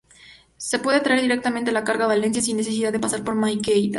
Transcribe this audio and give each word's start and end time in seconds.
Se 0.57 0.79
puede 0.79 0.99
traer 0.99 1.21
directamente 1.21 1.71
la 1.71 1.83
carga 1.83 2.05
a 2.05 2.07
Valencia 2.07 2.41
sin 2.41 2.57
necesidad 2.57 2.91
de 2.91 2.99
pasar 2.99 3.23
por 3.23 3.35
Maiquetía. 3.35 3.89